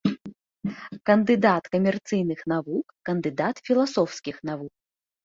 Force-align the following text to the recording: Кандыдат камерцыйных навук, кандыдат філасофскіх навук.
Кандыдат 1.09 1.65
камерцыйных 1.75 2.41
навук, 2.53 2.85
кандыдат 3.11 3.55
філасофскіх 3.69 4.35
навук. 4.51 4.73